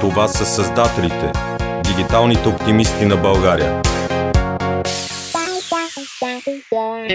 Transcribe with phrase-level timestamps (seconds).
[0.00, 1.32] Това са създателите,
[1.84, 3.82] дигиталните оптимисти на България.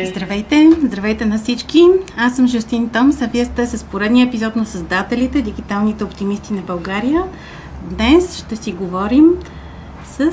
[0.06, 0.70] Здравейте!
[0.84, 1.86] Здравейте на всички!
[2.18, 6.62] Аз съм Жустин Томс, а вие сте с поредния епизод на Създателите, дигиталните оптимисти на
[6.62, 7.24] България.
[7.84, 9.26] Днес ще си говорим
[10.08, 10.30] с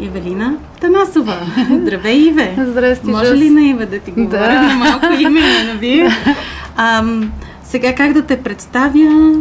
[0.00, 1.36] Евелина Танасова.
[1.72, 2.54] Здравей, Иве!
[2.58, 3.36] Здрасти, Може Жус.
[3.36, 4.62] ли на Иве да ти говоря Да.
[4.62, 6.08] на малко име на вие?
[6.76, 7.32] Ам,
[7.64, 9.34] сега как да те представя?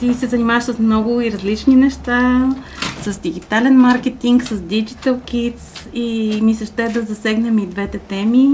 [0.00, 2.48] Ти се занимаваш с много и различни неща,
[3.02, 8.48] с дигитален маркетинг, с Digital Kids и ми се ще да засегнем и двете теми.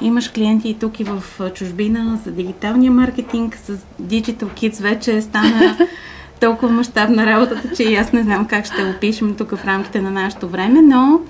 [0.00, 1.22] Имаш клиенти и тук и в
[1.54, 5.76] чужбина за дигиталния маркетинг, с Digital Kids вече стана
[6.40, 10.10] толкова мащабна работата, че и аз не знам как ще опишем тук в рамките на
[10.10, 11.20] нашето време, но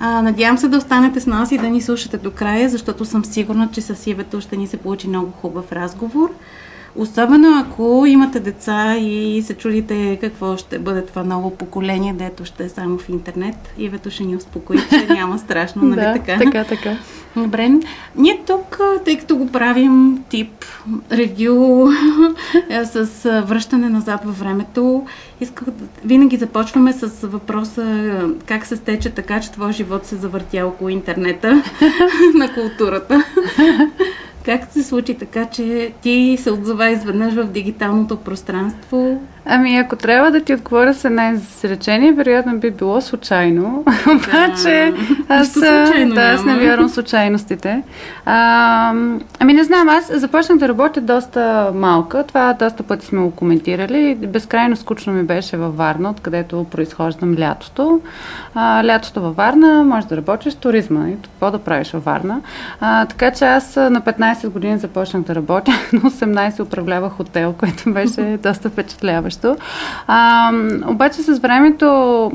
[0.00, 3.24] а, надявам се да останете с нас и да ни слушате до края, защото съм
[3.24, 6.30] сигурна, че с Ивето ще ни се получи много хубав разговор.
[6.96, 12.64] Особено ако имате деца и се чудите какво ще бъде това ново поколение, дето ще
[12.64, 13.74] е само в интернет.
[13.78, 16.38] Ивето ще ни успокои, че няма страшно, нали да, така?
[16.38, 16.96] така, така.
[17.36, 17.70] Добре.
[18.16, 20.64] Ние тук, тъй като го правим тип
[21.12, 21.88] ревю
[22.84, 25.06] с връщане назад във времето,
[25.40, 30.66] исках да, винаги започваме с въпроса как се стече така, че твой живот се завъртя
[30.66, 31.62] около интернета
[32.34, 33.24] на културата.
[34.44, 39.20] Как се случи така, че ти се отзова изведнъж в дигиталното пространство?
[39.46, 43.84] Ами, ако трябва да ти отговоря с една изречение, вероятно би било случайно.
[44.06, 44.92] Обаче,
[45.28, 47.82] аз, случайно да, аз не вярвам случайностите.
[48.24, 48.94] А,
[49.38, 52.24] ами, не знам, аз започнах да работя доста малка.
[52.28, 54.14] Това доста пъти сме го коментирали.
[54.14, 58.00] Безкрайно скучно ми беше във Варна, откъдето произхождам лятото.
[58.54, 61.08] А, лятото във Варна може да работиш туризма.
[61.08, 62.40] И какво да правиш във Варна?
[62.80, 65.72] А, така че аз на 15 години започнах да работя.
[65.92, 69.31] На 18 управлявах хотел, което беше доста впечатляващо.
[70.06, 70.50] А,
[70.86, 72.30] обаче с времето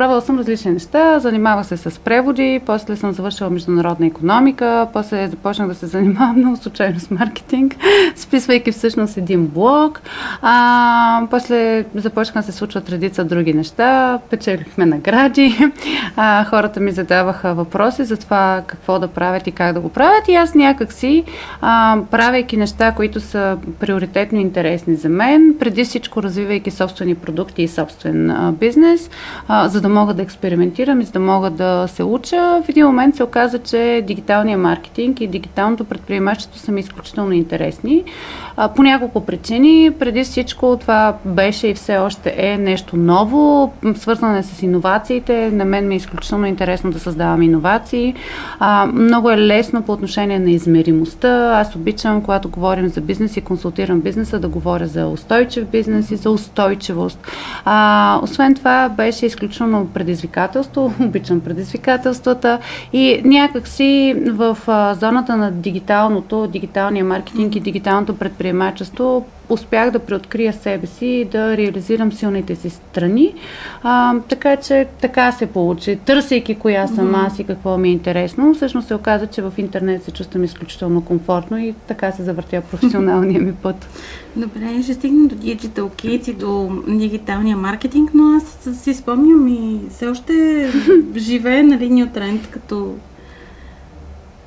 [0.00, 5.68] Правила съм различни неща, занимавах се с преводи, после съм завършила международна економика, после започнах
[5.68, 7.76] да се занимавам много случайно с маркетинг,
[8.16, 10.00] списвайки всъщност един блог.
[10.42, 15.58] А, после започнаха да се случват редица други неща, печелихме награди,
[16.16, 20.28] а, хората ми задаваха въпроси за това какво да правят и как да го правят.
[20.28, 21.24] И аз някакси,
[21.60, 27.68] а, правейки неща, които са приоритетно интересни за мен, преди всичко развивайки собствени продукти и
[27.68, 29.10] собствен а, бизнес,
[29.48, 32.62] а, за да мога да експериментирам и за да мога да се уча.
[32.64, 38.04] В един момент се оказа, че дигиталният маркетинг и дигиталното предприемачество са ми изключително интересни.
[38.56, 39.90] А, по няколко причини.
[39.98, 45.50] Преди всичко това беше и все още е нещо ново, м, свързано е с иновациите.
[45.50, 48.14] На мен ми е изключително интересно да създавам иновации.
[48.58, 51.60] А, много е лесно по отношение на измеримостта.
[51.60, 56.16] Аз обичам, когато говорим за бизнес и консултирам бизнеса, да говоря за устойчив бизнес и
[56.16, 57.18] за устойчивост.
[57.64, 60.94] А, освен това, беше изключително предизвикателство.
[61.00, 62.58] Обичам предизвикателствата
[62.92, 64.58] и някакси в
[65.00, 71.56] зоната на дигиталното, дигиталния маркетинг и дигиталното предприемачество успях да преоткрия себе си и да
[71.56, 73.34] реализирам силните си страни.
[73.82, 75.98] А, така че така се получи.
[76.04, 80.04] Търсейки коя съм аз и какво ми е интересно, всъщност се оказа, че в интернет
[80.04, 83.88] се чувствам изключително комфортно и така се завъртя професионалния ми път.
[84.36, 89.80] Добре, ще стигнем до Digital Kids и до дигиталния маркетинг, но аз си спомням и
[89.90, 90.66] все още
[91.16, 92.94] живее на линия тренд като,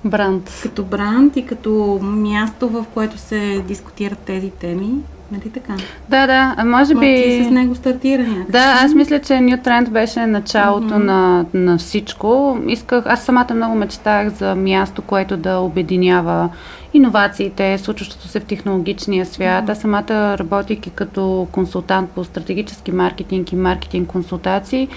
[0.05, 0.59] Бранд.
[0.63, 4.89] като бранд и като място, в което се дискутират тези теми.
[5.31, 5.73] Нали така?
[6.09, 7.23] Да, да, а може би...
[7.23, 8.51] ти с него стартира някак.
[8.51, 11.05] Да, аз мисля, че New Trend беше началото Мгм.
[11.05, 12.57] на, на всичко.
[12.67, 16.49] Исках, аз самата много мечтах за място, което да обединява
[16.93, 19.69] иновациите, случващото се в технологичния свят.
[19.69, 24.87] Аз самата, работейки като консултант по стратегически маркетинг и маркетинг консултации,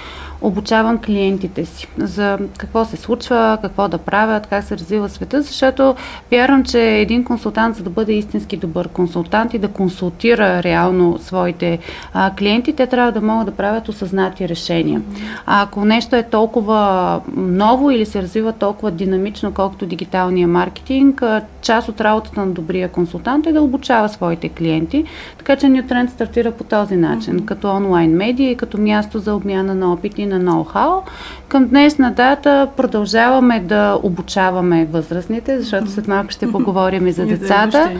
[0.40, 5.94] обучавам клиентите си за какво се случва, какво да правят, как се развива света, защото
[6.32, 11.78] вярвам, че един консултант, за да бъде истински добър консултант и да консултира реално своите
[12.14, 15.02] а, клиенти, те трябва да могат да правят осъзнати решения.
[15.46, 21.22] А ако нещо е толкова ново или се развива толкова динамично, колкото дигиталния маркетинг,
[21.62, 25.04] част от работата на добрия консултант е да обучава своите клиенти.
[25.38, 29.34] Така че New Trend стартира по този начин, като онлайн медия и като място за
[29.34, 31.02] обмяна на опит и на ноу-хау.
[31.48, 37.90] Към днешна дата продължаваме да обучаваме възрастните, защото след малко ще поговорим и за децата.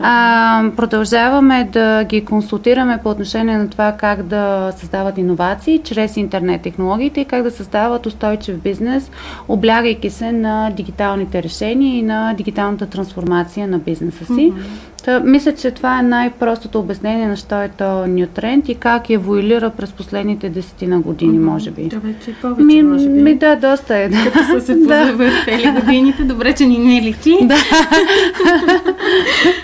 [0.00, 6.62] А, продължаваме да ги консултираме по отношение на това как да създават иновации чрез интернет
[6.62, 9.10] технологиите и как да създават устойчив бизнес,
[9.48, 14.32] облягайки се на дигиталните решения и на дигиталната трансформация на бизнеса си.
[14.32, 14.93] Mm-hmm.
[15.04, 19.70] Та, мисля, че това е най-простото обяснение на що е то нютренд и как еволюира
[19.70, 21.82] през последните десетина години, може би.
[21.82, 23.22] Да, вече повече, ми, може би.
[23.22, 24.10] Ми, да, доста е.
[24.10, 27.38] Като са се позавъртели годините, добре, че ни не личи.
[27.44, 27.56] Да.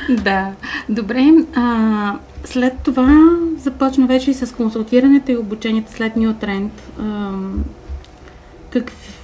[0.22, 0.46] да.
[0.88, 2.14] Добре, а,
[2.44, 6.72] след това започна вече и с консултирането и обучението след Ньютренд.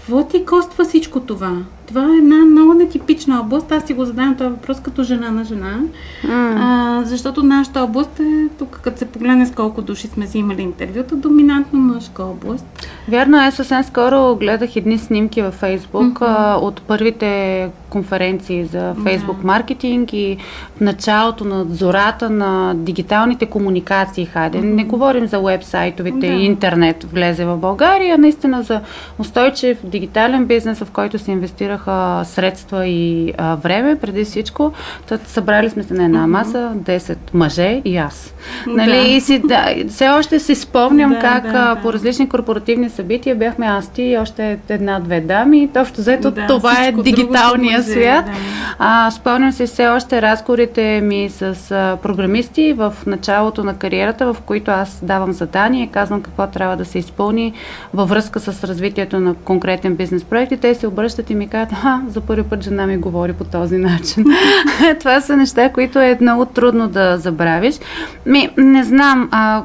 [0.07, 1.53] Какво ти коства всичко това?
[1.87, 3.73] Това е една много нетипична област.
[3.73, 5.79] Аз си го задавам този въпрос като жена на жена.
[6.25, 6.57] Mm.
[6.59, 10.63] А, защото нашата област е, тук като се погледне с колко души сме си имали
[10.63, 12.67] интервюта, доминантно мъжка област.
[13.09, 16.57] Вярно е, съвсем скоро гледах едни снимки във Фейсбук mm-hmm.
[16.57, 19.45] от първите конференции за Фейсбук yeah.
[19.45, 20.37] маркетинг и
[20.77, 24.27] в началото на зората на дигиталните комуникации.
[24.27, 24.75] Хайде, mm-hmm.
[24.75, 26.37] не говорим за вебсайтовите yeah.
[26.37, 28.81] и интернет влезе в България, наистина за
[29.19, 34.73] устойчив дигитален бизнес, в който се инвестира инвестираха средства и а, време преди всичко.
[35.09, 38.35] Тът събрали сме се на една маса, 10 мъже и аз.
[38.67, 38.91] Нали?
[38.91, 38.97] Да.
[38.97, 41.81] И си, да, все още си спомням да, как да, да.
[41.83, 45.59] по различни корпоративни събития бяхме аз ти и още една-две дами.
[45.59, 48.25] И общо взето да, това е дигиталния мъже, свят.
[48.25, 48.33] Да.
[48.79, 54.41] А, спомням си все още разговорите ми с а, програмисти в началото на кариерата, в
[54.41, 57.53] които аз давам задание и казвам какво трябва да се изпълни
[57.95, 61.79] във връзка с развитието на конкретен бизнес проект и те се обръщат и ми казват,
[61.85, 64.25] а, за първи път жена ми говори по този начин.
[65.01, 67.75] Това са неща, които е много трудно да забравиш.
[68.27, 69.63] Ми, не знам, а,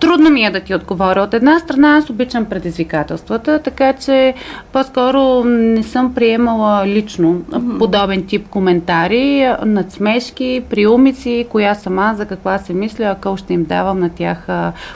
[0.00, 1.22] Трудно ми е да ти отговоря.
[1.22, 4.34] От една страна аз обичам предизвикателствата, така че
[4.72, 7.78] по-скоро не съм приемала лично mm-hmm.
[7.78, 14.00] подобен тип коментари, надсмешки, приумици, коя сама, за каква се мисля, ако ще им давам
[14.00, 14.48] на тях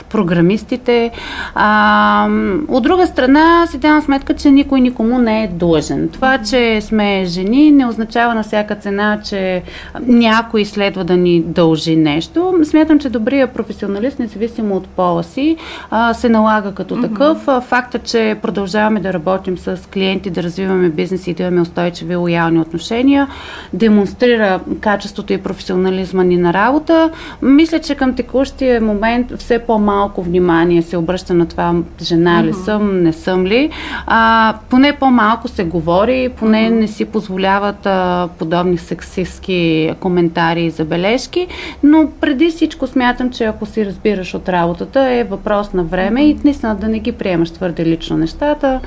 [0.09, 1.11] програмистите.
[1.55, 2.29] А,
[2.67, 6.09] от друга страна си давам сметка, че никой никому не е длъжен.
[6.09, 9.63] Това, че сме жени, не означава на всяка цена, че
[10.01, 12.59] някой следва да ни дължи нещо.
[12.63, 15.57] Смятам, че добрият професионалист, независимо от пола си,
[15.91, 17.09] а, се налага като mm-hmm.
[17.09, 17.63] такъв.
[17.63, 22.59] Факта, че продължаваме да работим с клиенти, да развиваме бизнес и да имаме устойчиви лоялни
[22.59, 23.27] отношения,
[23.73, 27.09] демонстрира качеството и професионализма ни на работа.
[27.41, 32.45] Мисля, че към текущия момент все по-малко внимание се обръща на това жена mm-hmm.
[32.45, 33.69] ли съм, не съм ли.
[34.07, 36.79] А, поне по-малко се говори, поне mm-hmm.
[36.79, 41.47] не си позволяват а, подобни сексистски коментари и забележки,
[41.83, 46.29] но преди всичко смятам, че ако си разбираш от работата, работата е въпрос на време
[46.29, 48.79] и наистина да не ги приемаш твърде лично нещата.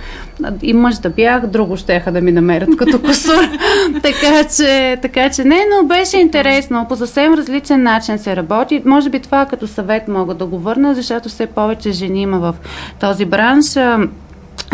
[0.63, 3.45] И мъж да бях, друго щеха да ми намерят като косур.
[4.03, 6.87] така, че, така че не, но беше интересно.
[6.89, 8.83] По съвсем различен начин се работи.
[8.85, 12.55] Може би това като съвет мога да го върна, защото все повече жени има в
[13.01, 13.77] този бранш.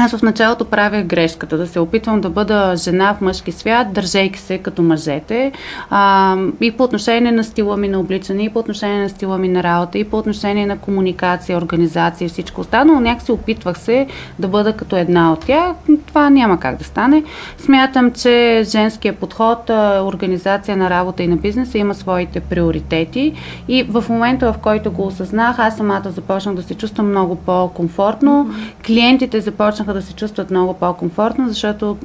[0.01, 4.39] Аз в началото правях грешката да се опитвам да бъда жена в мъжки свят, държейки
[4.39, 5.53] се като мъжете.
[5.91, 9.49] А, и по отношение на стила ми на обличане, и по отношение на стила ми
[9.49, 13.01] на работа, и по отношение на комуникация, организация и всичко останало.
[13.01, 14.07] Някакси опитвах се
[14.39, 15.73] да бъда като една от тях.
[16.07, 17.25] Това няма как да стане.
[17.59, 19.71] Смятам, че женския подход,
[20.03, 23.33] организация на работа и на бизнеса има своите приоритети.
[23.69, 28.51] И в момента, в който го осъзнах, аз самата започнах да се чувствам много по-комфортно.
[28.87, 31.97] Клиентите започнаха започнаха да се чувстват много по-комфортно, защото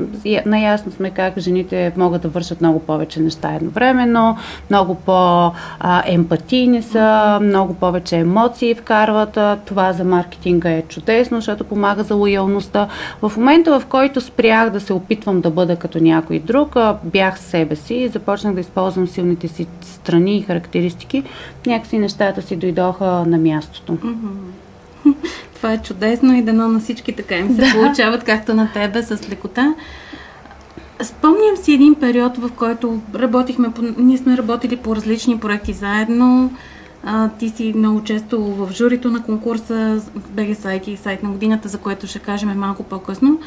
[0.45, 4.37] наясно сме как жените могат да вършат много повече неща едновременно,
[4.69, 9.37] много по-емпатийни са, много повече емоции вкарват.
[9.65, 12.87] Това за маркетинга е чудесно, защото помага за лоялността.
[13.21, 17.75] В момента, в който спрях да се опитвам да бъда като някой друг, бях себе
[17.75, 21.23] си и започнах да използвам силните си страни и характеристики,
[21.65, 23.97] някакси нещата си дойдоха на мястото.
[25.63, 27.71] Това е чудесно и дано на всички така им се да.
[27.71, 29.75] получават, както на тебе, с лекота.
[31.01, 36.53] Спомням си един период, в който работихме, по, ние сме работили по различни проекти заедно.
[37.03, 41.69] А, ти си много често в журито на конкурса БГ сайт и сайт на годината,
[41.69, 43.39] за което ще кажем малко по-късно.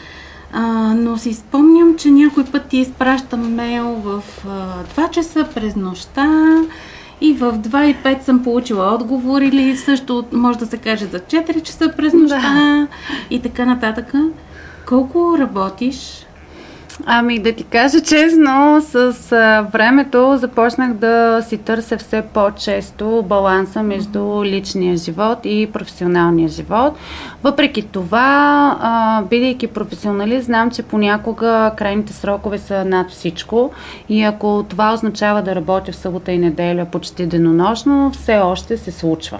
[0.52, 0.62] А,
[0.94, 6.62] но си спомням, че някой път ти изпращам мейл в а, 2 часа през нощта
[7.20, 11.92] и в 2.5 съм получила отговор или също може да се каже за 4 часа
[11.96, 12.86] през нощта да.
[13.30, 14.12] и така нататък.
[14.86, 16.25] Колко работиш?
[17.08, 23.82] Ами да ти кажа честно, с а, времето започнах да си търся все по-често баланса
[23.82, 26.94] между личния живот и професионалния живот.
[27.42, 33.70] Въпреки това, а, бидейки професионалист, знам, че понякога крайните срокове са над всичко
[34.08, 38.92] и ако това означава да работя в събота и неделя почти денонощно, все още се
[38.92, 39.38] случва.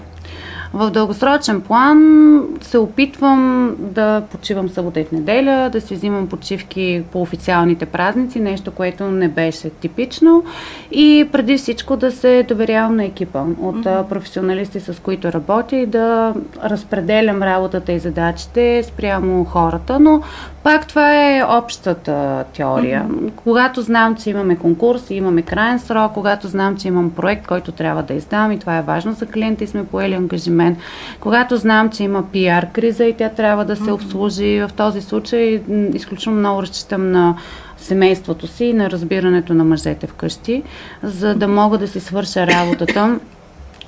[0.77, 7.03] В дългосрочен план се опитвам да почивам събота и в неделя, да си взимам почивки
[7.11, 10.43] по официалните празници, нещо, което не беше типично
[10.91, 14.07] и преди всичко да се доверявам на екипа от mm-hmm.
[14.07, 20.21] професионалисти, с които работя и да разпределям работата и задачите спрямо хората, но
[20.67, 23.05] пак това е общата теория.
[23.09, 23.31] Mm-hmm.
[23.35, 28.03] Когато знам, че имаме конкурс имаме крайен срок, когато знам, че имам проект, който трябва
[28.03, 30.77] да издам и това е важно за клиента и сме поели ангажимент,
[31.19, 35.61] когато знам, че има пиар криза и тя трябва да се обслужи, в този случай
[35.93, 37.35] изключително много разчитам на
[37.77, 40.63] семейството си и на разбирането на мъжете вкъщи,
[41.03, 43.19] за да мога да си свърша работата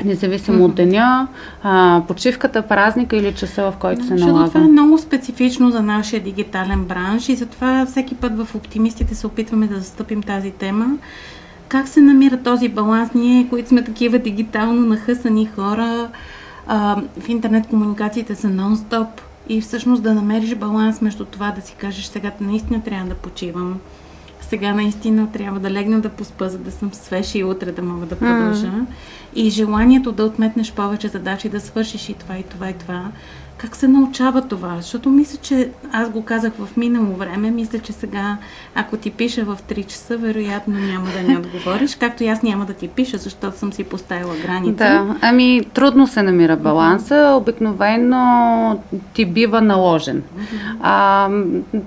[0.06, 1.28] независимо от деня,
[1.64, 4.48] а, почивката, празника или часа, в който се налага.
[4.48, 9.28] Това е много специфично за нашия дигитален бранш и затова всеки път в Оптимистите се
[9.28, 10.98] опитваме да застъпим тази тема.
[11.68, 13.14] Как се намира този баланс?
[13.14, 16.10] Ние, които сме такива дигитално нахъсани хора,
[16.68, 19.08] а, в интернет комуникациите са нон-стоп
[19.50, 23.80] и всъщност да намериш баланс между това да си кажеш сега наистина трябва да почивам,
[24.50, 28.06] сега наистина трябва да легна да поспа, за да съм свеж и утре да мога
[28.06, 28.68] да продължа.
[28.68, 28.86] Mm.
[29.36, 33.12] И желанието да отметнеш повече задачи, да свършиш и това, и това, и това.
[33.62, 34.76] Как се научава това?
[34.78, 38.38] Защото мисля, че аз го казах в минало време, мисля, че сега,
[38.76, 42.66] ако ти пиша в 3 часа, вероятно няма да не отговориш, както и аз няма
[42.66, 44.84] да ти пиша, защото съм си поставила граница.
[44.84, 50.24] Да, ами трудно се намира баланса, обикновено ти бива наложен.
[50.82, 51.30] А,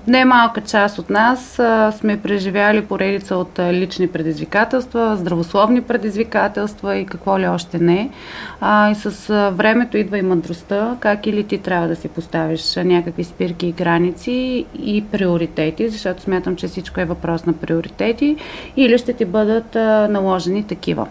[0.07, 6.95] не малка част от нас а, сме преживяли поредица от а, лични предизвикателства, здравословни предизвикателства
[6.95, 8.09] и какво ли още не.
[8.61, 12.75] А, и с а, времето идва и мъдростта, как или ти трябва да си поставиш
[12.75, 18.35] някакви спирки и граници и приоритети, защото смятам, че всичко е въпрос на приоритети,
[18.77, 19.75] или ще ти бъдат
[20.11, 21.07] наложени такива.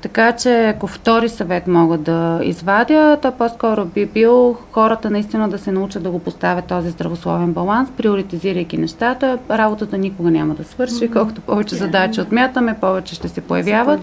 [0.00, 5.58] Така че, ако втори съвет мога да извадя, то по-скоро би бил хората наистина да
[5.58, 9.38] се научат да го поставят този здравословен баланс, приоритизирайки нещата.
[9.50, 11.10] Работата никога няма да свърши.
[11.10, 14.00] Колкото повече задачи отмятаме, повече ще се появяват.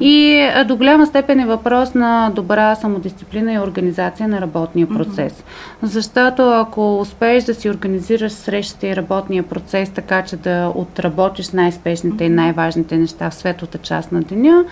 [0.00, 5.92] И до голяма степен е въпрос на добра самодисциплина и организация на работния процес процес.
[5.94, 12.24] Защото ако успееш да си организираш срещата и работния процес така, че да отработиш най-спешните
[12.24, 14.64] и най-важните неща в светлата част на деня,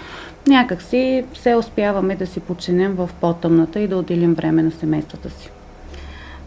[0.46, 5.30] някак си все успяваме да си починем в по-тъмната и да отделим време на семействата
[5.30, 5.50] си.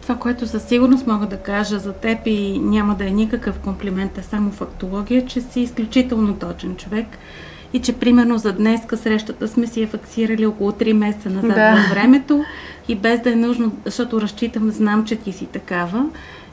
[0.02, 4.18] Това, което със сигурност мога да кажа за теб и няма да е никакъв комплимент,
[4.18, 7.06] е само фактология, че си изключително точен човек
[7.72, 11.74] и че примерно за днеска срещата сме си я факсирали около 3 месеца назад да.
[11.74, 12.44] във времето
[12.88, 16.06] и без да е нужно, защото разчитам, знам, че ти си такава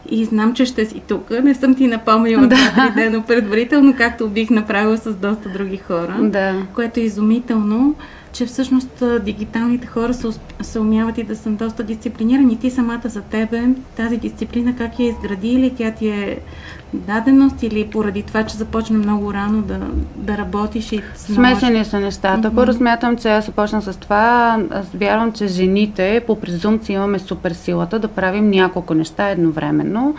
[0.09, 1.29] и знам, че ще си тук.
[1.43, 2.55] Не съм ти напомнила да.
[2.55, 6.55] три дена предварително, както бих направила с доста други хора, да.
[6.73, 7.95] което е изумително
[8.35, 10.27] че всъщност дигиталните хора се,
[10.61, 12.59] се умяват и да са доста дисциплинирани.
[12.59, 13.61] Ти самата за тебе,
[13.97, 16.39] тази дисциплина как я изгради или тя ти е
[16.93, 19.79] даденост или поради това, че започна много рано да,
[20.15, 22.51] да работиш и Смесени са нещата.
[22.51, 22.55] Mm-hmm.
[22.55, 24.57] Първо смятам, че аз започна с това.
[24.71, 30.15] Аз вярвам, че жените по презумпция имаме суперсилата да правим няколко неща едновременно,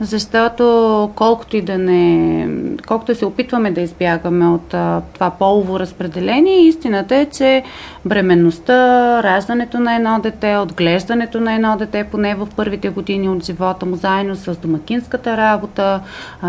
[0.00, 2.48] защото колкото и да не...
[2.86, 7.57] колкото се опитваме да избягаме от а, това полово разпределение, истината е, че
[8.04, 8.74] бременността,
[9.22, 13.96] раждането на едно дете, отглеждането на едно дете, поне в първите години от живота му,
[13.96, 16.00] заедно с домакинската работа,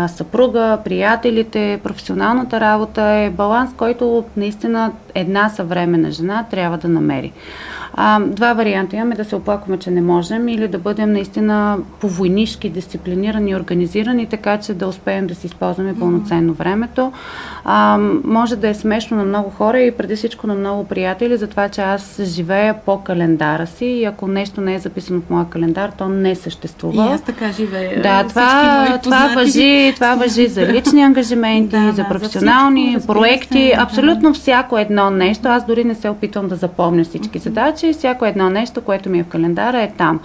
[0.08, 7.32] съпруга, приятелите, професионалната работа е баланс, който наистина една съвременна жена трябва да намери.
[8.02, 12.68] А, два варианта имаме да се оплакваме, че не можем или да бъдем наистина по-войнишки,
[12.68, 17.12] дисциплинирани, организирани, така че да успеем да си използваме пълноценно времето.
[17.64, 21.46] А, може да е смешно на много хора и преди всичко на много приятели, за
[21.46, 25.48] това, че аз живея по календара си и ако нещо не е записано в моя
[25.48, 27.06] календар, то не съществува.
[27.06, 28.02] И аз така живея.
[28.02, 33.76] Да, това, това, въжи, това въжи за лични ангажименти, да, за професионални за проекти, се,
[33.78, 35.48] абсолютно всяко едно нещо.
[35.48, 39.22] Аз дори не се опитвам да запомня всички задачи, всяко едно нещо, което ми е
[39.22, 40.20] в календара е там.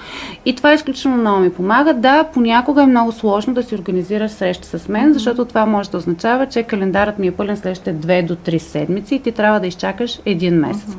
[0.46, 1.94] И това изключително много ми помага.
[1.94, 5.98] Да, понякога е много сложно да си организираш среща с мен, защото това може да
[5.98, 9.68] означава, че календарът ми е пълен следващите 2 до 3 седмици и ти трябва да
[9.68, 10.96] изчакаш един месец.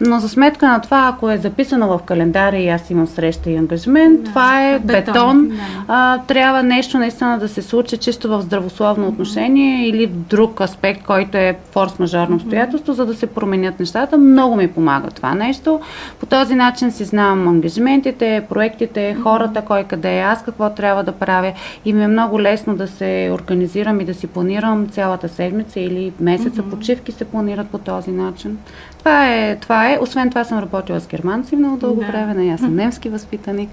[0.00, 3.56] Но за сметка на това, ако е записано в календара и аз имам среща и
[3.56, 5.12] ангажимент, да, това е бетон.
[5.12, 5.48] бетон.
[5.48, 5.54] Да.
[5.88, 11.02] А, трябва нещо наистина да се случи чисто в здравословно отношение или в друг аспект,
[11.02, 14.18] който е форс-мажорно обстоятелство, за да се променят нещата.
[14.18, 15.80] Много ми помага това нещо.
[16.20, 21.12] По този начин си знам ангажиментите, проектите, хората, кой къде е, аз какво трябва да
[21.12, 21.52] правя.
[21.84, 26.12] И ми е много лесно да се организирам и да си планирам цялата седмица или
[26.20, 26.62] месеца.
[26.62, 28.58] Почивки се планират по този начин.
[29.04, 29.98] Това е, това е.
[30.00, 32.06] Освен това съм работила с германци много дълго Да.
[32.06, 33.70] време, не, аз съм немски възпитаник.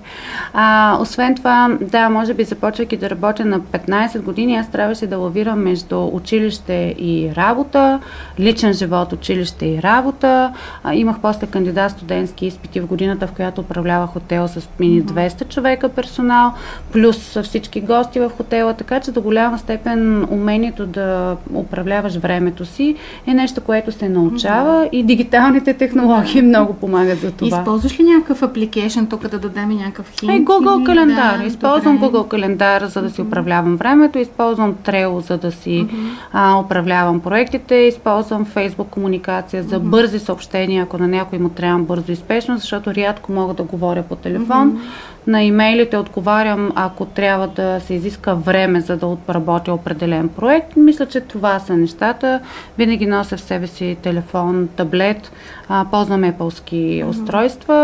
[0.54, 5.18] А, освен това, да, може би започвайки да работя на 15 години, аз трябваше да
[5.18, 8.00] лавирам между училище и работа,
[8.40, 10.54] личен живот, училище и работа.
[10.84, 15.48] А, имах после кандидат студентски изпити в годината, в която управлявах хотел с мини 200
[15.48, 16.54] човека персонал,
[16.92, 22.96] плюс всички гости в хотела, така че до голяма степен умението да управляваш времето си
[23.28, 27.58] е нещо, което се научава и дигиталните технологии много помагат за това.
[27.60, 30.32] Използваш ли някакъв апликейшн, тук да дадем някакъв хинт?
[30.32, 31.38] Е, Google или- календар.
[31.38, 32.18] Да, използвам добре.
[32.18, 35.88] Google календар, за да си управлявам времето, използвам Trello, за да си
[36.32, 42.12] а, управлявам проектите, използвам Facebook комуникация за бързи съобщения, ако на някой му трябва бързо
[42.12, 44.82] и спешно, защото рядко мога да говоря по телефон.
[45.28, 50.76] На имейлите отговарям, ако трябва да се изиска време, за да отработя определен проект.
[50.76, 52.40] Мисля, че това са нещата.
[52.78, 55.32] Винаги нося в себе си телефон, таблет,
[55.74, 57.76] а, ползвам Apple устройства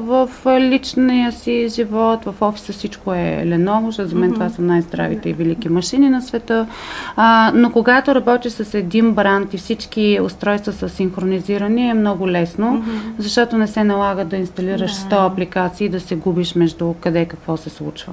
[0.00, 2.24] в личния си живот.
[2.24, 6.22] В офиса всичко е Lenovo, защото за мен това са най-здравите и велики машини на
[6.22, 6.66] света.
[7.16, 12.84] А, но когато работиш с един бранд и всички устройства са синхронизирани, е много лесно,
[13.18, 17.28] защото не се налага да инсталираш 100 апликации и да се губиш между къде и
[17.28, 18.12] какво се случва.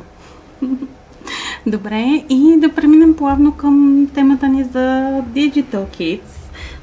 [1.68, 6.41] Добре, и да преминем плавно към темата ни за Digital Kids,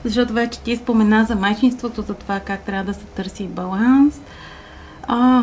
[0.08, 4.20] защото вече ти спомена за майчинството, за това как трябва да се търси баланс.
[5.02, 5.42] А,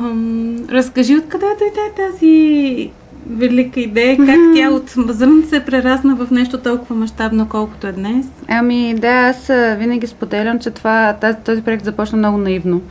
[0.69, 2.91] разкажи откъде дойде тази
[3.29, 8.25] велика идея, как тя от зрънце се прерасна в нещо толкова мащабно, колкото е днес.
[8.48, 12.82] Ами да, аз винаги споделям, че това, тази, този проект започна много наивно.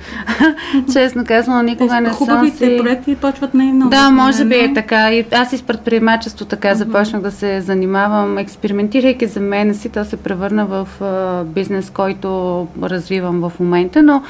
[0.93, 2.79] Честно казвам, никога не съм Хубавите си...
[2.83, 3.88] проекти почват наивно.
[3.91, 5.12] Да, може би е така.
[5.12, 10.05] И аз и с предприемачество така започнах да се занимавам, експериментирайки за мен си, то
[10.05, 14.03] се превърна в а, бизнес, който развивам в момента.
[14.03, 14.23] Но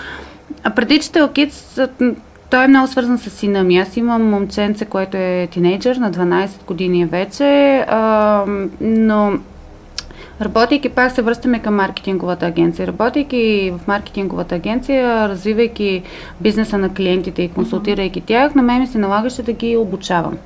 [0.64, 2.14] а преди Digital Kids,
[2.54, 3.78] той е много свързан с сина ми.
[3.78, 8.44] Аз имам момченце, което е тинейджър, на 12 години вече, а,
[8.80, 9.32] но
[10.40, 12.86] Работейки, пак се връщаме към маркетинговата агенция.
[12.86, 16.02] Работейки в маркетинговата агенция, развивайки
[16.40, 20.38] бизнеса на клиентите и консултирайки тях, на мен ми се налагаше да ги обучавам.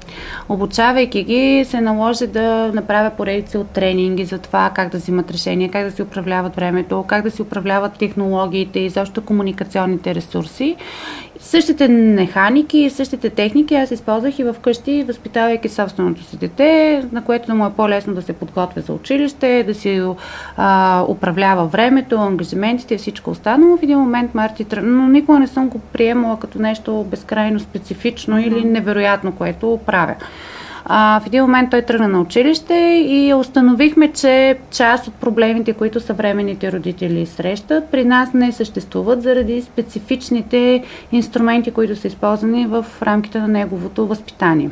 [0.49, 5.71] Обучавайки ги, се наложи да направя поредица от тренинги за това как да взимат решения,
[5.71, 10.77] как да си управляват времето, как да си управляват технологиите и защо комуникационните ресурси.
[11.41, 17.55] Същите механики същите техники аз използвах и в къщи, възпитавайки собственото си дете, на което
[17.55, 20.03] му е по-лесно да се подготвя за училище, да си
[20.57, 23.77] а, управлява времето, ангажиментите и всичко останало.
[23.77, 28.65] В един момент Марти, но никога не съм го приемала като нещо безкрайно специфично или
[28.65, 30.15] невероятно, което правя.
[30.91, 36.01] А, в един момент той тръгна на училище и установихме, че част от проблемите, които
[36.01, 43.39] съвременните родители срещат, при нас не съществуват заради специфичните инструменти, които са използвани в рамките
[43.39, 44.71] на неговото възпитание.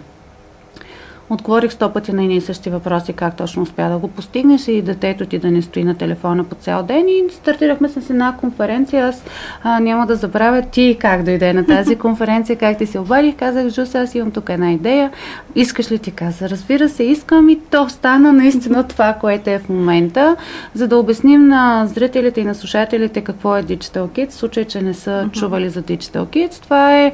[1.31, 4.83] Отговорих сто пъти на едни и същи въпроси, как точно успя да го постигнеш и
[4.83, 7.09] детето ти да не стои на телефона по цял ден.
[7.09, 9.07] И стартирахме с една конференция.
[9.07, 9.25] Аз
[9.63, 13.37] а, няма да забравя ти как дойде на тази конференция, как ти се обадих.
[13.37, 15.11] Казах, Жус, аз имам тук една идея.
[15.55, 16.49] Искаш ли ти каза?
[16.49, 20.37] Разбира се, искам и то стана наистина това, което е в момента.
[20.75, 24.83] За да обясним на зрителите и на слушателите какво е Digital Kids, в случай, че
[24.83, 26.63] не са чували за Digital Kids.
[26.63, 27.13] Това е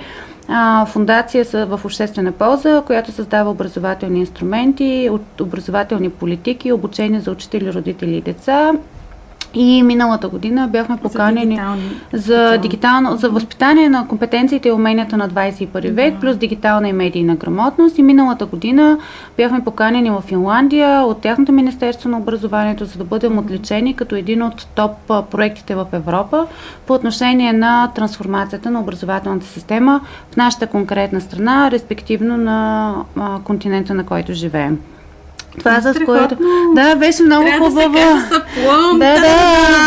[0.86, 8.16] фундация са в обществена полза, която създава образователни инструменти, образователни политики, обучение за учители, родители
[8.16, 8.72] и деца.
[9.54, 12.58] И миналата година бяхме поканени дигитални- за дигитални.
[12.58, 17.98] дигитално, за възпитание на компетенциите и уменията на 21 век, плюс дигитална и медийна грамотност.
[17.98, 18.98] И миналата година
[19.36, 24.42] бяхме поканени в Финландия от тяхното Министерство на образованието, за да бъдем отличени като един
[24.42, 24.92] от топ
[25.30, 26.46] проектите в Европа
[26.86, 30.00] по отношение на трансформацията на образователната система
[30.32, 32.94] в нашата конкретна страна, респективно на
[33.44, 34.78] континента, на който живеем.
[35.58, 36.06] Това Страхотно.
[36.06, 36.36] което...
[36.74, 37.98] Да, беше много Трябва да хубаво.
[38.98, 39.20] Да, да,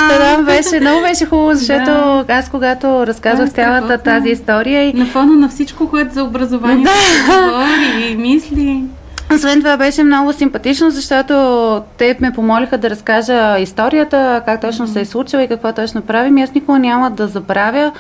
[0.10, 0.38] Та-да!
[0.38, 2.26] да, беше, много беше хубаво, защото Да.
[2.28, 6.92] аз когато разказвах Да, цялата тази история и На фона на всичко, което за образованието
[6.92, 7.95] се говори.
[9.36, 11.34] Освен това беше много симпатично, защото
[11.98, 16.38] те ме помолиха да разкажа историята, как точно се е случила и какво точно правим.
[16.38, 17.92] И аз никога няма да забравя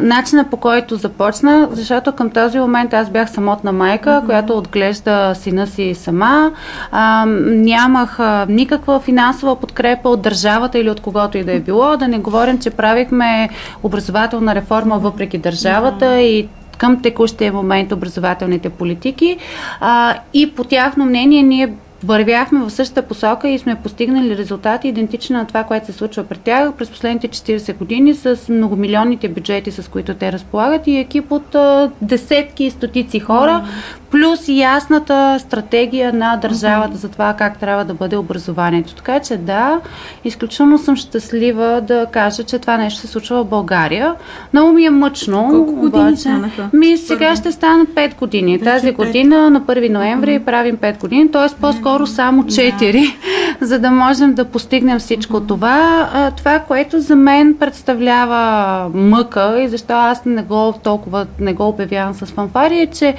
[0.00, 5.66] начина по който започна, защото към този момент аз бях самотна майка, която отглежда сина
[5.66, 6.52] си сама.
[6.92, 11.96] А, нямах а, никаква финансова подкрепа от държавата или от когото и да е било.
[11.96, 13.48] Да не говорим, че правихме
[13.82, 16.48] образователна реформа въпреки държавата и
[16.80, 19.36] към текущия момент образователните политики.
[19.80, 25.36] А, и по тяхно мнение ние вървяхме в същата посока и сме постигнали резултати идентични
[25.36, 29.90] на това, което се случва при тях през последните 40 години с многомилионните бюджети, с
[29.90, 33.64] които те разполагат и екип от а, десетки и стотици хора,
[34.10, 38.94] плюс ясната стратегия на държавата за това как трябва да бъде образованието.
[38.94, 39.80] Така че да,
[40.24, 44.14] изключително съм щастлива да кажа, че това нещо се случва в България.
[44.52, 45.48] Много ми е мъчно.
[45.50, 46.70] Колко години обаче, станаха?
[46.72, 48.60] Ми сега ще станат 5 години.
[48.60, 51.60] Тази година на 1 ноември правим 5 години, т.е.
[51.60, 53.14] по-скоро само 4,
[53.60, 56.08] за да можем да постигнем всичко това.
[56.12, 61.68] А, Това, което за мен представлява мъка и защо аз не го толкова не го
[61.68, 63.14] обявявам с фанфари, е, че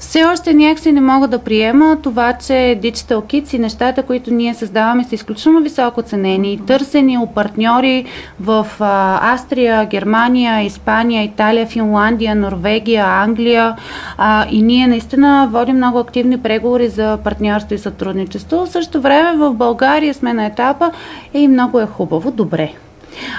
[0.00, 4.54] все още някакси не мога да приема това, че Digital Kids и нещата, които ние
[4.54, 8.04] създаваме са изключително високо ценени и търсени от партньори
[8.40, 13.76] в а, Австрия, Германия, Испания, Италия, Финландия, Норвегия, Англия
[14.18, 18.66] а, и ние наистина водим много активни преговори за партньорство и сътрудничество.
[18.66, 20.90] В същото време в България сме на етапа
[21.34, 22.72] и много е хубаво, добре.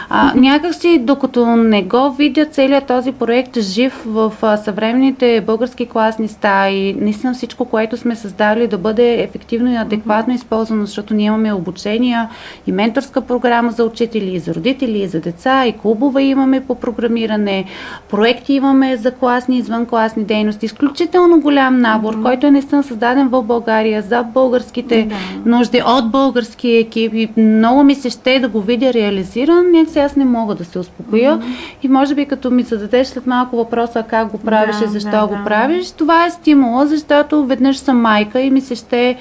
[0.10, 6.28] А, някакси, докато не го видя целият този проект жив в а, съвременните български класни
[6.28, 11.54] стаи, наистина всичко, което сме създали да бъде ефективно и адекватно използвано, защото ние имаме
[11.54, 12.30] обучения
[12.68, 16.76] и менторска програма за учители, и за родители, и за деца, и клубове имаме по
[16.76, 17.66] програмиране,
[18.10, 20.66] проекти имаме за класни и извънкласни дейности.
[20.66, 25.16] Изключително голям набор, който е наистина създаден в България за българските Да.
[25.46, 30.16] нужди от български екип и много ми се ще да го видя реализиран, някакси аз
[30.16, 31.42] не мога да се успокоя
[31.84, 35.12] и може би като ми зададеш след малко въпроса как го правиш Да, и защо
[35.12, 35.44] да, го да.
[35.44, 39.18] правиш, това е стимула, защото веднъж съм майка и ми се ще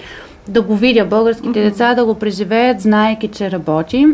[0.48, 4.06] да го видя българските деца, да го преживеят, знаеки, че работи.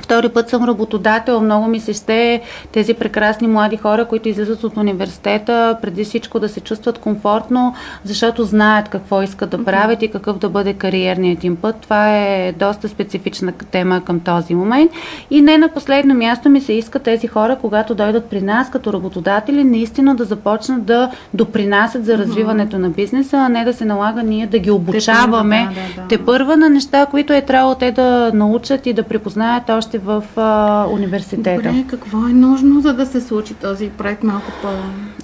[0.00, 1.40] Втори път съм работодател.
[1.40, 2.40] Много ми се ще
[2.72, 8.44] тези прекрасни млади хора, които излизат от университета, преди всичко да се чувстват комфортно, защото
[8.44, 11.76] знаят какво искат да правят и какъв да бъде кариерният им път.
[11.76, 14.90] Това е доста специфична тема към този момент.
[15.30, 18.92] И не на последно място ми се иска тези хора, когато дойдат при нас като
[18.92, 24.22] работодатели, наистина да започнат да допринасят за развиването на бизнеса, а не да се налага
[24.22, 26.08] ние да ги обучаваме да, да, да.
[26.08, 30.24] те първа на неща, които е трябвало те да научат и да препознаят още в
[30.36, 31.68] а, университета.
[31.68, 34.68] Добре, какво е нужно, за да се случи този проект малко по...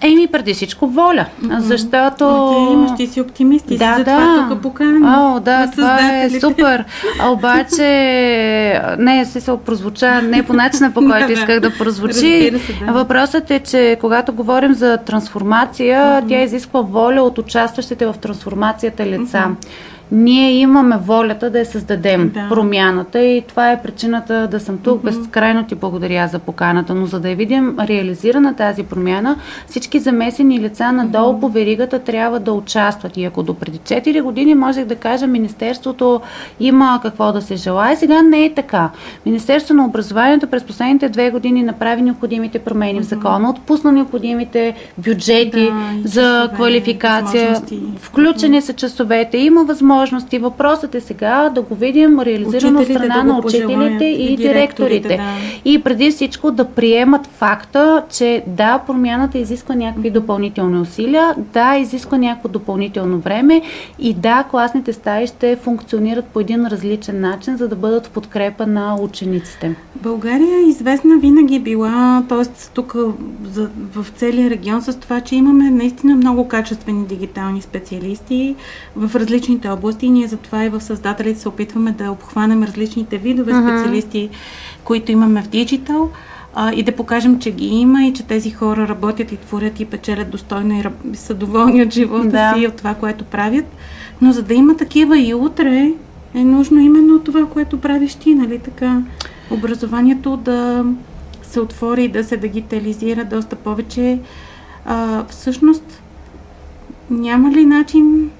[0.02, 1.26] Еми, преди всичко воля,
[1.58, 2.24] защото...
[2.24, 4.46] Ама ти имаш, ти си оптимист, ти да, си да.
[4.50, 5.04] тук поканен.
[5.04, 6.84] О, да, това е супер.
[7.20, 7.84] А обаче,
[8.98, 12.14] не, си се прозвуча не по начина, по който Да, исках да прозвучи.
[12.14, 12.92] Се, да.
[12.92, 19.44] Въпросът е, че когато говорим за трансформация, тя изисква воля от участващите в трансформацията лица.
[20.12, 22.48] Ние имаме волята да я създадем, Да.
[22.48, 25.04] промяната и това е причината да съм тук.
[25.04, 29.36] Безкрайно ти благодаря за поканата, но за да я видим реализирана тази промяна,
[29.66, 33.16] всички замесени лица надолу по веригата трябва да участват.
[33.16, 36.20] И ако до преди 4 години можех да кажа, Министерството
[36.60, 38.90] има какво да се желае, сега не е така.
[39.26, 45.70] Министерството на образованието през последните две години направи необходимите промени в закона, отпусна необходимите бюджети
[45.70, 47.62] Да, за квалификация,
[47.98, 49.64] включени са часовете, има
[50.12, 50.38] възможности.
[50.38, 55.08] Въпросът е сега да го видим реализирано от страна да на учителите и, и директорите.
[55.08, 55.70] директорите, да.
[55.70, 62.18] И преди всичко да приемат факта, че да, промяната изисква някакви допълнителни усилия, да, изисква
[62.18, 63.62] някакво допълнително време
[63.98, 68.66] и да, класните стаи ще функционират по един различен начин, за да бъдат в подкрепа
[68.66, 69.74] на учениците.
[70.02, 72.44] България е известна винаги била, т.е.
[72.74, 72.96] тук
[73.44, 78.56] за, в целия регион с това, че имаме наистина много качествени дигитални специалисти
[78.96, 79.83] в различните области.
[80.02, 84.30] И ние затова и в създателите се опитваме да обхванем различните видове специалисти,
[84.84, 86.10] които имаме в диджитал.
[86.54, 89.84] А, и да покажем, че ги има и че тези хора работят и творят и
[89.84, 90.74] печелят достойно
[91.12, 92.52] и са доволни от живота Да.
[92.54, 93.64] си и от това, което правят.
[94.20, 95.92] Но за да има такива и утре,
[96.34, 99.02] е нужно именно това, което правиш ти, нали така?
[99.50, 100.84] Образованието да
[101.42, 104.18] се отвори и да се дигитализира доста повече.
[104.84, 106.02] А, всъщност,
[107.10, 108.30] няма ли начин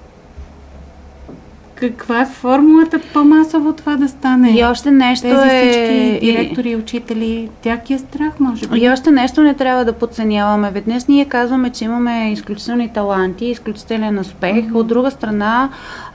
[1.75, 4.51] каква е формулата по-масово това да стане?
[4.59, 6.19] И още нещо Тези е...
[6.21, 8.79] директори и учители, тях е страх, може би.
[8.79, 10.71] И още нещо не трябва да подценяваме.
[10.71, 14.65] Веднъж ние казваме, че имаме изключителни таланти, изключителен успех.
[14.73, 15.69] От друга страна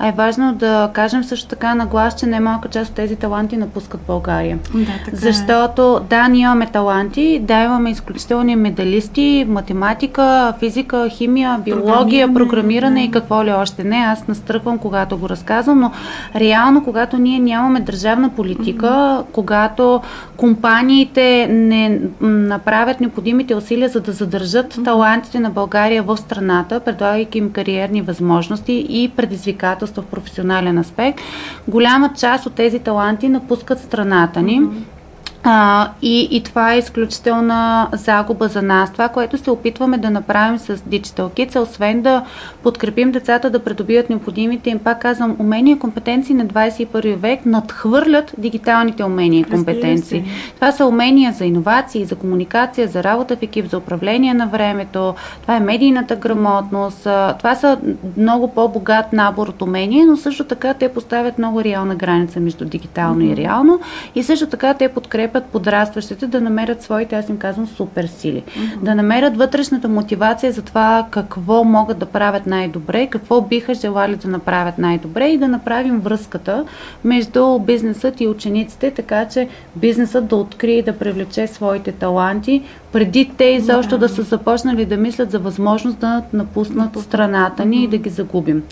[0.05, 4.01] е важно да кажем също така на глас, че немалка част от тези таланти напускат
[4.07, 4.59] България.
[4.75, 5.17] Да, така е.
[5.17, 13.01] Защото да, ние имаме таланти, да, имаме изключителни медалисти, математика, физика, химия, биология, Програмиране, програмиране
[13.01, 13.07] да.
[13.07, 13.97] и какво ли още не.
[13.97, 15.93] Аз настръхвам, когато го разказвам разказвам, но
[16.37, 19.25] реално, когато ние нямаме държавна политика, mm-hmm.
[19.33, 20.01] когато
[20.37, 24.85] компаниите не направят необходимите усилия за да задържат mm-hmm.
[24.85, 31.21] талантите на България в страната, предлагайки им кариерни възможности и предизвикателства в професионален аспект,
[31.69, 34.61] голяма част от тези таланти напускат страната ни.
[34.61, 35.00] Mm-hmm
[35.43, 38.93] а, и, и това е изключителна загуба за нас.
[38.93, 42.25] Това, което се опитваме да направим с Digital Kids, е освен да
[42.63, 48.35] подкрепим децата да придобият необходимите им, пак казвам, умения и компетенции на 21 век, надхвърлят
[48.39, 50.25] дигиталните умения и компетенции.
[50.55, 55.15] Това са умения за иновации, за комуникация, за работа в екип, за управление на времето,
[55.43, 57.03] това е медийната грамотност,
[57.39, 57.79] това са
[58.17, 63.21] много по-богат набор от умения, но също така те поставят много реална граница между дигитално
[63.21, 63.33] mm-hmm.
[63.33, 63.81] и реално
[64.15, 68.43] и също така те подкрепят подкрепят подрастващите да намерят своите, аз им казвам, супер сили.
[68.47, 68.85] Mm-hmm.
[68.85, 74.29] Да намерят вътрешната мотивация за това какво могат да правят най-добре, какво биха желали да
[74.29, 76.65] направят най-добре и да направим връзката
[77.05, 82.63] между бизнесът и учениците, така че бизнесът да открие и да привлече своите таланти,
[82.93, 83.99] преди те изобщо да.
[83.99, 87.85] да са започнали да мислят за възможност да напуснат страната ни mm-hmm.
[87.85, 88.63] и да ги загубим.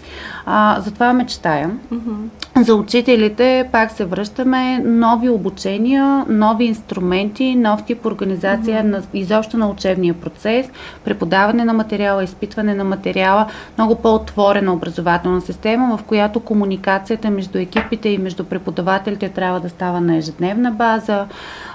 [0.47, 1.71] А, затова мечтая.
[1.93, 2.63] Mm-hmm.
[2.63, 9.69] За учителите пак се връщаме нови обучения, нови инструменти, нов тип организация на, изобщо на
[9.69, 10.71] учебния процес,
[11.05, 13.47] преподаване на материала, изпитване на материала,
[13.79, 20.01] много по-отворена образователна система, в която комуникацията между екипите и между преподавателите трябва да става
[20.01, 21.27] на ежедневна база.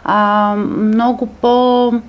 [0.03, 2.01] А, много по-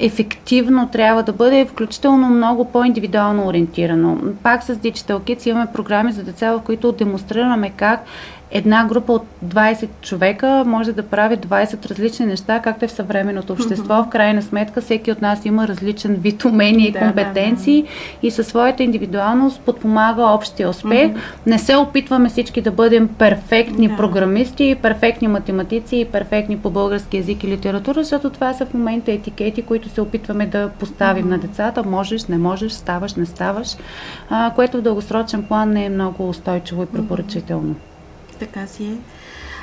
[0.00, 4.18] ефективно трябва да бъде, включително много по-индивидуално ориентирано.
[4.42, 8.04] Пак с Digital Kids имаме програми за деца, в които демонстрираме как
[8.50, 13.52] една група от 20 човека може да прави 20 различни неща, както е в съвременното
[13.52, 13.94] общество.
[13.94, 14.06] Mm-hmm.
[14.06, 18.26] В крайна сметка всеки от нас има различен вид умения и компетенции да, да.
[18.26, 21.10] и със своята индивидуалност подпомага общия успех.
[21.10, 21.46] Mm-hmm.
[21.46, 23.96] Не се опитваме всички да бъдем перфектни да.
[23.96, 29.12] програмисти, перфектни математици и перфектни по български язик и литература, защото това са в момента
[29.12, 31.30] етикети, които се опитваме да поставим mm-hmm.
[31.30, 31.82] на децата.
[31.84, 33.76] Можеш, не можеш, ставаш, не ставаш,
[34.30, 37.74] а, което в дългосрочен план не е много устойчиво и препоръчително.
[37.74, 37.95] Mm-hmm
[38.38, 38.96] така си е.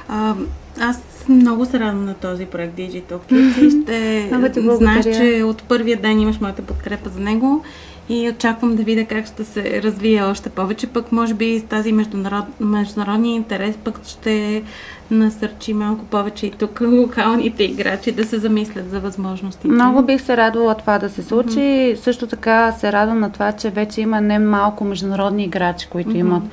[0.07, 0.35] А,
[0.79, 4.29] аз много се радвам на този проект Digital Kids и ще
[4.77, 7.63] знаеш, че от първия ден имаш моята подкрепа за него
[8.09, 10.87] и очаквам да видя как ще се развие още повече.
[10.87, 14.63] Пък може би с тази международ, международния интерес пък ще
[15.11, 19.67] насърчи малко повече и тук локалните играчи да се замислят за възможностите.
[19.67, 21.59] Много бих се радвала това да се случи.
[21.59, 21.95] Mm-hmm.
[21.95, 26.19] Също така се радвам на това, че вече има не малко международни играчи, които mm-hmm.
[26.19, 26.43] имат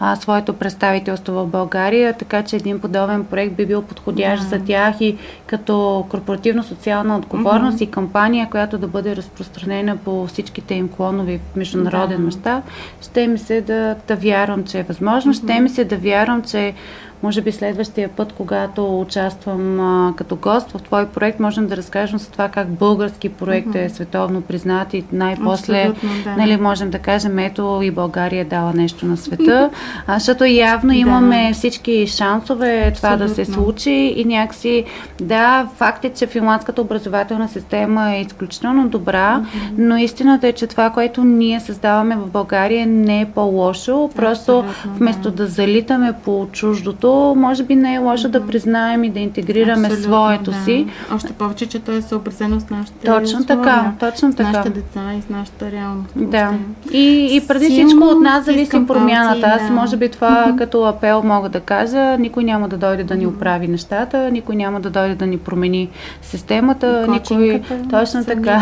[0.00, 4.46] а, своето представителство в България, така че един подобен проект би бил подходящ yeah.
[4.46, 5.16] за тях и
[5.46, 7.82] като корпоративно-социална отговорност mm-hmm.
[7.82, 12.24] и кампания, която да бъде разпространена по всичките им клонови в международен yeah.
[12.24, 12.64] мащаб.
[13.00, 15.34] Ще ми се да, да вярвам, че е възможно.
[15.34, 15.44] Mm-hmm.
[15.44, 16.74] Ще ми се да вярвам, че
[17.22, 22.18] може би следващия път, когато участвам а, като гост в твой проект, можем да разкажем
[22.18, 23.84] за това как български проект mm-hmm.
[23.84, 25.92] е световно признат и най-после
[26.24, 26.36] да.
[26.36, 29.70] нали, можем да кажем, ето и България е дала нещо на света,
[30.06, 30.96] а, защото явно да.
[30.96, 33.28] имаме всички шансове това Абсолютно.
[33.28, 34.84] да се случи и някакси,
[35.20, 39.70] да, факт е, че финландската образователна система е изключително добра, mm-hmm.
[39.78, 44.94] но истината е, че това, което ние създаваме в България не е по-лошо, просто Абсолютно,
[44.94, 45.30] вместо да.
[45.30, 49.88] да залитаме по чуждото, другото, може би не е лошо да признаем и да интегрираме
[49.88, 50.56] Абсолютно, своето да.
[50.56, 50.86] си.
[51.14, 54.50] Още повече, че то е съобразено с нашите Точно условия, така, точно така.
[54.50, 56.12] С нашите деца и с нашата реалност.
[56.16, 56.52] Да.
[56.92, 59.46] И, и преди Силно всичко от нас зависи промяната.
[59.46, 59.74] Аз да.
[59.74, 60.58] може би това mm-hmm.
[60.58, 62.18] като апел мога да кажа.
[62.18, 65.88] Никой няма да дойде да ни оправи нещата, никой няма да дойде да ни промени
[66.22, 67.06] системата.
[67.08, 67.62] Никой...
[67.90, 68.60] Точно така.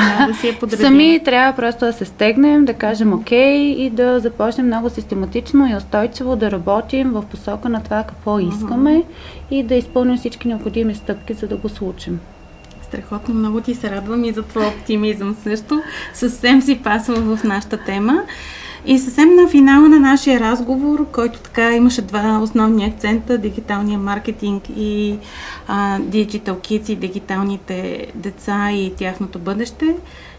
[0.66, 5.66] Да сами трябва просто да се стегнем, да кажем окей и да започнем много систематично
[5.72, 9.04] и устойчиво да работим в посока на това какво искаме
[9.50, 12.20] и да изпълним всички необходими стъпки, за да го случим.
[12.82, 15.82] Страхотно, много ти се радвам и за твой оптимизъм също.
[16.14, 18.22] Съвсем си пасва в нашата тема.
[18.86, 24.64] И съвсем на финала на нашия разговор, който така имаше два основни акцента дигиталния маркетинг
[24.76, 25.18] и
[25.68, 29.96] а, Digital Kids и дигиталните деца и тяхното бъдеще.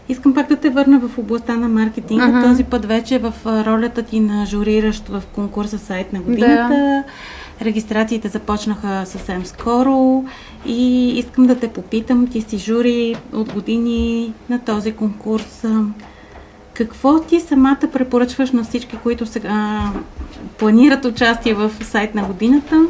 [0.08, 2.26] Искам пак да те върна в областта на маркетинга.
[2.26, 2.50] Uh-huh.
[2.50, 6.68] Този път вече в ролята ти на журиращ в конкурса сайт на годината.
[6.68, 7.04] Да
[7.62, 10.24] Регистрациите започнаха съвсем скоро
[10.66, 15.64] и искам да те попитам, ти си жури от години на този конкурс.
[16.74, 19.80] Какво ти самата препоръчваш на всички, които сега
[20.58, 22.86] планират участие в сайт на годината?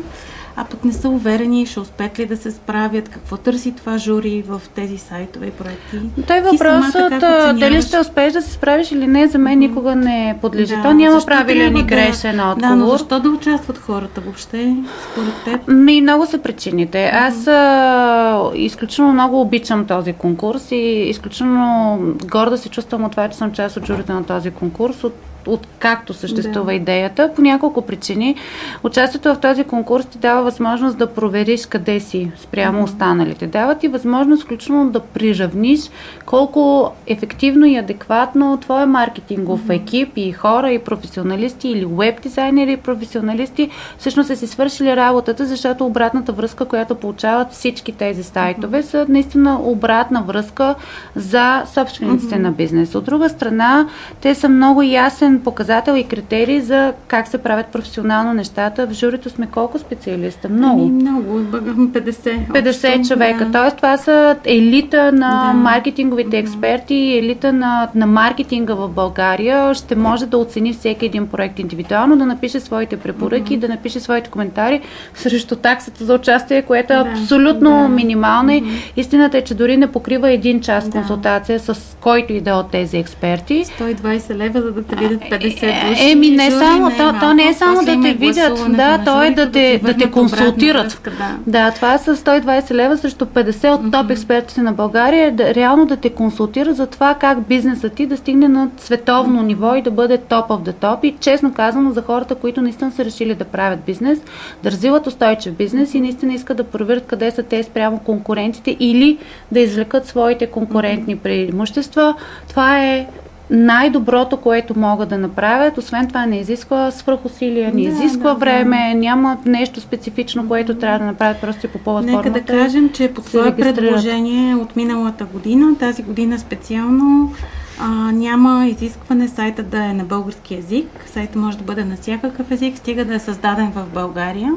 [0.59, 4.45] А пък не са уверени, ще успеят ли да се справят, какво търси това жури
[4.49, 6.23] в тези сайтове и проекти.
[6.27, 7.21] Той въпросът,
[7.59, 10.77] дали ще успееш да се справиш или не, за мен никога не подлежи.
[10.77, 12.69] Да, То няма правилен и грешен да, отговор.
[12.69, 14.77] Да, но защо да участват хората въобще,
[15.13, 15.69] според теб?
[15.69, 17.11] Ми, много са причините.
[17.15, 23.37] Аз а, изключително много обичам този конкурс и изключително горда се чувствам от това, че
[23.37, 25.05] съм част от журите на този конкурс.
[25.05, 25.15] От
[25.47, 26.75] от както съществува да.
[26.75, 28.35] идеята, по няколко причини.
[28.83, 32.85] Участието в този курс ти дава възможност да провериш къде си спрямо mm-hmm.
[32.85, 33.47] останалите.
[33.47, 35.81] Дава ти възможност включително да приравниш
[36.27, 39.77] колко ефективно и адекватно твой маркетингов mm-hmm.
[39.77, 45.47] екип и хора и професионалисти или веб дизайнери и професионалисти всъщност са си свършили работата,
[45.47, 48.87] защото обратната връзка, която получават всички тези сайтове, mm-hmm.
[48.87, 50.75] са наистина обратна връзка
[51.17, 52.39] за собствениците mm-hmm.
[52.39, 52.95] на бизнес.
[52.95, 53.89] От друга страна,
[54.21, 58.87] те са много ясен показател и критерий за как се правят професионално нещата.
[58.87, 60.49] В журито сме колко специалиста?
[60.49, 60.83] Много.
[60.83, 62.49] Ами, много, 50.
[62.49, 63.45] 50 общо, човека.
[63.45, 63.53] Да.
[63.53, 65.59] Тоест, това са елита на да.
[65.59, 69.75] маркетинговите експерти, елита на, на маркетинга в България.
[69.75, 73.61] Ще може да оцени всеки един проект индивидуално, да напише своите препоръки, mm-hmm.
[73.61, 74.81] да напише своите коментари
[75.15, 77.11] срещу таксата за участие, което е да.
[77.11, 77.89] абсолютно да.
[77.89, 78.53] минимална.
[78.53, 78.93] Mm-hmm.
[78.97, 80.91] Истината е, че дори не покрива един час да.
[80.91, 83.65] консултация с който и да е от тези експерти.
[83.65, 86.11] 120 лева, за да те видят 50 души.
[86.11, 89.51] Еми, не само, то, то не е само да те видят, да, то е да
[89.51, 91.11] те, да те консултират.
[91.47, 91.71] да.
[91.71, 96.11] това са 120 лева срещу 50 от топ експертите на България, да, реално да те
[96.11, 100.49] консултират за това как бизнесът ти да стигне на световно ниво и да бъде топ
[100.49, 101.05] of the топ.
[101.05, 104.19] И честно казано, за хората, които наистина са решили да правят бизнес,
[104.63, 109.19] да развиват устойчив бизнес и наистина искат да проверят къде са те спрямо конкурентите или
[109.53, 112.15] да извлекат своите конкурентни преимущества,
[112.49, 113.07] това е
[113.51, 115.79] най-доброто, което могат да направят.
[115.79, 119.01] Освен това не изисква свръхусилия, не да, изисква да, време, да.
[119.01, 122.41] няма нещо специфично, което трябва да направят, просто си попълват Нека формата.
[122.41, 127.33] да кажем, че по това предложение от миналата година, тази година специално,
[127.81, 130.89] а, няма изискване сайта да е на български язик.
[131.07, 134.53] Сайта може да бъде на всякакъв език, стига да е създаден в България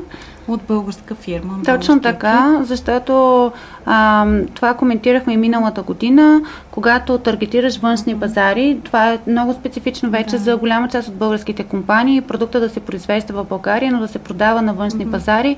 [0.54, 1.54] от българска фирма.
[1.66, 2.68] Точно така, екип.
[2.68, 3.52] защото
[3.86, 8.80] а, това коментирахме и миналата година, когато таргетираш външни пазари.
[8.84, 10.38] Това е много специфично вече да.
[10.38, 12.22] за голяма част от българските компании.
[12.22, 15.12] Продукта да се произвежда в България, но да се продава на външни mm-hmm.
[15.12, 15.58] пазари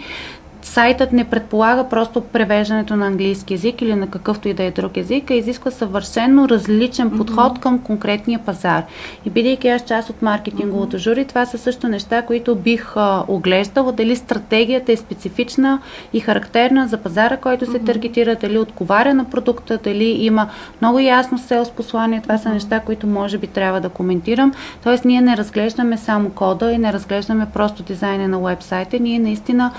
[0.66, 4.98] сайтът не предполага просто превеждането на английски язик или на какъвто и да е друг
[4.98, 7.60] език, а изисква съвършенно различен подход mm-hmm.
[7.60, 8.84] към конкретния пазар.
[9.26, 11.00] И бидейки аз част от маркетинговото mm-hmm.
[11.00, 15.80] жури, това са също неща, които бих а, оглеждала, дали стратегията е специфична
[16.14, 17.86] и характерна за пазара, който се mm-hmm.
[17.86, 20.50] таргетира, дали отговаря на продукта, дали има
[20.82, 22.22] много ясно селс послание.
[22.22, 24.54] Това са неща, които може би трябва да коментирам.
[24.84, 29.72] Тоест, ние не разглеждаме само кода и не разглеждаме просто дизайна на вебсайта, ние наистина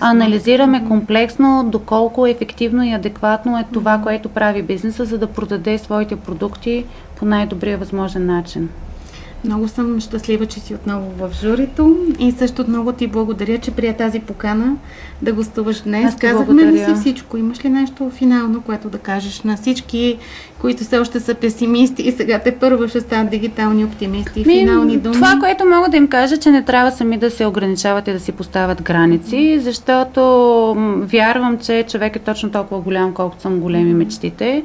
[0.00, 5.78] анализираме анализираме комплексно доколко ефективно и адекватно е това, което прави бизнеса, за да продаде
[5.78, 6.84] своите продукти
[7.16, 8.68] по най-добрия възможен начин.
[9.44, 13.96] Много съм щастлива, че си отново в журито и също много ти благодаря, че прия
[13.96, 14.76] тази покана
[15.22, 16.16] да гостуваш днес.
[16.16, 17.36] Казахме ли си всичко?
[17.36, 20.18] Имаш ли нещо финално, което да кажеш на всички,
[20.58, 24.38] които все още са песимисти и сега те първо ще станат дигитални оптимисти?
[24.38, 25.14] Ми, финални думи?
[25.14, 28.20] Това, което мога да им кажа, че не трябва сами да се ограничават и да
[28.20, 30.20] си поставят граници, защото
[31.00, 34.62] вярвам, че човек е точно толкова голям, колкото съм големи мечтите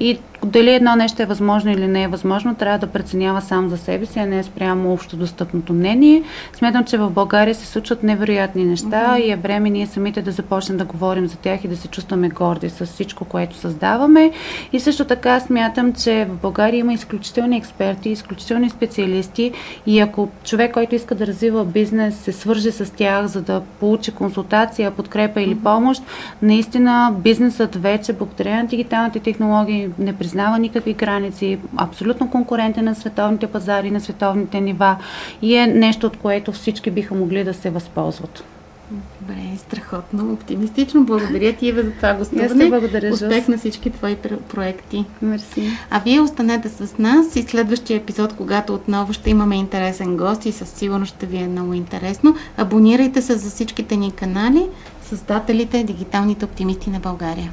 [0.00, 3.76] и дали едно нещо е възможно или не е възможно, трябва да преценява сам за
[3.76, 6.22] себе си, а не е спрямо общо достъпното мнение.
[6.52, 9.20] Смятам, че в България се случват невероятни неща uh-huh.
[9.20, 12.28] и е време ние самите да започнем да говорим за тях и да се чувстваме
[12.28, 14.30] горди с всичко, което създаваме.
[14.72, 19.52] И също така смятам, че в България има изключителни експерти, изключителни специалисти
[19.86, 24.12] и ако човек, който иска да развива бизнес, се свърже с тях, за да получи
[24.12, 26.02] консултация, подкрепа или помощ,
[26.42, 33.46] наистина бизнесът вече, благодарение на дигиталните технологии, не признава никакви граници, абсолютно конкурентен на световните
[33.46, 34.96] пазари, на световните нива
[35.42, 38.44] и е нещо, от което всички биха могли да се възползват.
[38.90, 41.04] Добре, страхотно, оптимистично.
[41.04, 42.68] Благодаря ти, Ева, за това гостуване.
[42.68, 44.16] благодаря, Успех на всички твои
[44.48, 45.04] проекти.
[45.22, 45.70] Мерси.
[45.90, 50.52] А вие останете с нас и следващия епизод, когато отново ще имаме интересен гост и
[50.52, 52.36] със сигурност ще ви е много интересно.
[52.56, 54.66] Абонирайте се за всичките ни канали,
[55.02, 57.52] създателите Дигиталните оптимисти на България.